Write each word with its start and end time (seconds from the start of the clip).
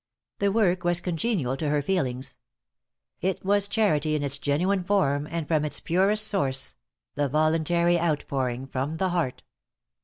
The 0.39 0.51
work 0.51 0.83
was 0.83 0.99
congenial 0.99 1.55
to 1.57 1.69
her 1.69 1.83
feelings. 1.83 2.35
It 3.21 3.45
was 3.45 3.67
charity 3.67 4.15
in 4.15 4.23
its 4.23 4.39
genuine 4.39 4.83
form 4.83 5.27
and 5.29 5.47
from 5.47 5.63
its 5.63 5.79
purest 5.79 6.25
source 6.25 6.73
the 7.13 7.29
voluntary 7.29 7.99
outpouring 7.99 8.65
from 8.65 8.95
the 8.95 9.09
heart. 9.09 9.43